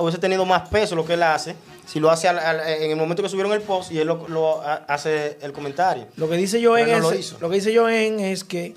hubiese 0.00 0.18
tenido 0.18 0.44
más 0.46 0.68
peso 0.68 0.94
lo 0.94 1.04
que 1.04 1.14
él 1.14 1.24
hace, 1.24 1.56
si 1.86 1.98
lo 1.98 2.08
hace 2.08 2.28
al- 2.28 2.38
al- 2.38 2.60
en 2.60 2.90
el 2.92 2.96
momento 2.96 3.20
que 3.22 3.28
subieron 3.28 3.52
el 3.52 3.62
post 3.62 3.90
y 3.90 3.98
él 3.98 4.06
lo, 4.06 4.28
lo 4.28 4.62
ha- 4.62 4.84
hace 4.86 5.38
el 5.42 5.52
comentario. 5.52 6.06
Lo 6.16 6.30
que 6.30 6.36
dice 6.36 6.64
Joen 6.64 6.84
Pero 6.86 7.00
no 7.00 7.08
es, 7.08 7.14
lo 7.14 7.18
hizo. 7.20 7.36
lo 7.40 7.48
que 7.50 7.56
dice 7.56 7.76
Joen 7.76 8.20
es 8.20 8.44
que 8.44 8.74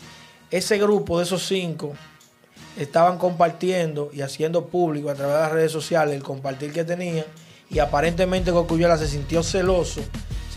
ese 0.49 0.79
grupo 0.79 1.19
de 1.19 1.25
esos 1.25 1.45
cinco 1.45 1.93
estaban 2.77 3.17
compartiendo 3.19 4.09
y 4.13 4.21
haciendo 4.21 4.65
público 4.65 5.09
a 5.11 5.13
través 5.13 5.35
de 5.35 5.41
las 5.41 5.51
redes 5.51 5.71
sociales 5.71 6.15
el 6.15 6.23
compartir 6.23 6.73
que 6.73 6.83
tenían 6.83 7.25
y 7.69 7.79
aparentemente 7.79 8.51
Cocuyuela 8.51 8.97
se 8.97 9.07
sintió 9.07 9.43
celoso, 9.43 10.01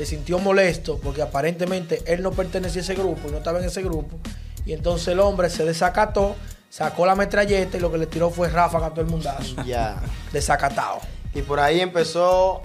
se 0.00 0.06
sintió 0.06 0.38
molesto 0.38 0.98
porque 1.02 1.20
aparentemente 1.20 2.02
él 2.06 2.22
no 2.22 2.30
pertenecía 2.30 2.80
a 2.80 2.84
ese 2.84 2.94
grupo 2.94 3.28
y 3.28 3.32
no 3.32 3.36
estaba 3.36 3.58
en 3.58 3.66
ese 3.66 3.82
grupo 3.82 4.16
y 4.64 4.72
entonces 4.72 5.08
el 5.08 5.20
hombre 5.20 5.50
se 5.50 5.62
desacató, 5.66 6.36
sacó 6.70 7.04
la 7.04 7.14
metralleta 7.14 7.76
y 7.76 7.80
lo 7.80 7.92
que 7.92 7.98
le 7.98 8.06
tiró 8.06 8.30
fue 8.30 8.48
ráfaga 8.48 8.86
a 8.86 8.90
todo 8.90 9.02
el 9.02 9.08
mundazo, 9.08 9.62
Ya. 9.66 10.00
desacatado. 10.32 11.00
Y 11.34 11.42
por 11.42 11.60
ahí 11.60 11.80
empezó 11.80 12.62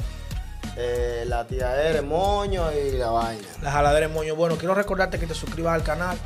eh, 0.77 1.25
la 1.27 1.45
tiradera, 1.45 1.99
el 1.99 2.05
moño 2.05 2.71
y 2.71 2.97
la 2.97 3.09
vaina. 3.09 3.43
La 3.61 3.71
jaladera 3.71 4.07
de 4.07 4.13
moño. 4.13 4.35
Bueno, 4.35 4.55
quiero 4.55 4.73
recordarte 4.75 5.19
que 5.19 5.27
te 5.27 5.33
suscribas 5.35 5.73
al 5.75 5.83
canal. 5.83 6.17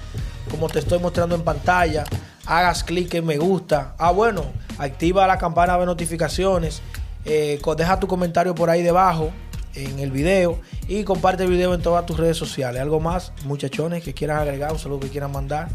Como 0.52 0.70
te 0.70 0.78
estoy 0.78 1.00
mostrando 1.00 1.34
en 1.36 1.44
pantalla, 1.44 2.04
hagas 2.46 2.84
clic 2.84 3.14
en 3.16 3.26
me 3.26 3.38
gusta. 3.38 3.96
Ah, 3.98 4.12
bueno, 4.12 4.46
activa 4.78 5.26
la 5.26 5.40
campana 5.40 5.76
de 5.78 5.86
notificaciones. 5.88 6.82
Eh, 7.26 7.60
deja 7.78 8.00
tu 8.00 8.08
comentario 8.08 8.54
por 8.56 8.70
ahí 8.70 8.84
debajo 8.84 9.32
en 9.76 10.00
el 10.00 10.12
video 10.12 10.60
y 10.88 11.04
comparte 11.04 11.44
el 11.44 11.50
video 11.50 11.74
en 11.74 11.82
todas 11.82 12.06
tus 12.06 12.18
redes 12.18 12.38
sociales. 12.38 12.82
Algo 12.82 13.00
más, 13.00 13.32
muchachones, 13.46 14.04
que 14.04 14.14
quieran 14.14 14.38
agregar, 14.40 14.72
un 14.72 14.80
saludo 14.80 15.02
que 15.02 15.10
quieran 15.10 15.32
mandar. 15.32 15.70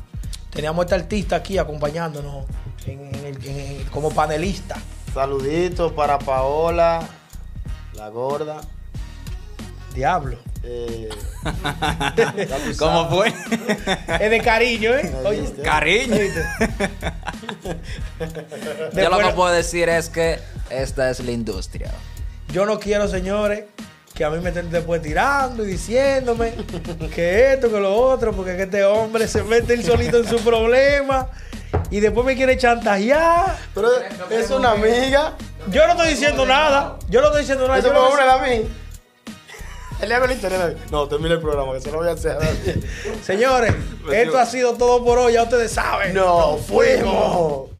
Teníamos 0.51 0.83
a 0.83 0.85
este 0.85 0.95
artista 0.95 1.37
aquí 1.37 1.59
acompañándonos 1.59 2.47
en- 2.87 3.15
en 3.15 3.25
el- 3.27 3.47
en 3.49 3.57
el- 3.81 3.91
como 3.91 4.11
panelista. 4.11 4.77
Saluditos 5.13 5.93
para 5.93 6.19
Paola, 6.19 7.07
la 7.95 8.09
gorda. 8.09 8.61
Diablo. 9.95 10.39
eh, 10.65 11.09
¿Cómo 12.79 13.09
fue? 13.11 13.29
Es 14.19 14.31
de 14.31 14.41
cariño, 14.43 14.95
¿eh? 14.95 15.13
¿Me 15.23 15.29
Oye? 15.29 15.53
Cariño. 15.63 16.17
Yo 18.95 19.11
lo 19.11 19.19
que 19.19 19.29
puedo 19.35 19.53
decir 19.53 19.89
es 19.89 20.09
que 20.09 20.39
esta 20.71 21.11
es 21.11 21.21
la 21.21 21.31
industria. 21.33 21.91
Yo 22.53 22.67
no 22.67 22.79
quiero, 22.79 23.09
señores, 23.09 23.65
que 24.15 24.25
a 24.25 24.31
mí 24.31 24.41
me 24.41 24.51
estén 24.51 24.71
después 24.71 25.03
tirando 25.03 25.65
y 25.65 25.69
diciéndome 25.69 26.55
que 27.15 27.55
esto, 27.55 27.71
que 27.71 27.81
lo 27.81 27.95
otro, 27.95 28.33
porque 28.33 28.53
es 28.53 28.57
que 28.57 28.63
este 28.63 28.85
hombre 28.85 29.27
se 29.27 29.43
mete 29.43 29.75
él 29.75 29.85
solito 29.85 30.19
en 30.19 30.29
su 30.29 30.37
problema 30.39 31.29
y 31.91 31.99
después 31.99 32.25
me 32.25 32.37
quiere 32.37 32.57
chantajear. 32.57 33.57
Pero 33.75 33.89
es 34.31 34.51
una 34.51 34.73
amiga. 34.73 35.35
Yo 35.69 35.85
no 35.87 35.93
estoy 35.95 36.11
diciendo 36.11 36.47
nada. 36.47 36.97
Yo 37.09 37.21
no 37.21 37.27
estoy 37.27 37.41
diciendo 37.43 37.67
nada. 37.67 37.81
Eso 37.81 37.89
Yo 37.89 37.95
me 37.95 38.15
une 38.15 38.23
a 38.23 38.39
mí. 38.39 38.69
Él 40.01 40.09
le 40.09 40.15
hago 40.15 40.25
el 40.27 40.33
internet. 40.33 40.79
No, 40.93 41.09
termina 41.09 41.35
el 41.35 41.41
programa, 41.41 41.73
que 41.73 41.81
se 41.81 41.91
lo 41.91 41.99
voy 41.99 42.09
a 42.09 42.13
hacer. 42.13 42.37
Señores, 43.23 43.75
esto 44.13 44.39
ha 44.39 44.47
sido 44.47 44.75
todo 44.75 45.05
por 45.05 45.19
hoy. 45.19 45.33
Ya 45.33 45.43
ustedes 45.43 45.73
saben. 45.73 46.15
No, 46.15 46.57
fuimos. 46.59 47.74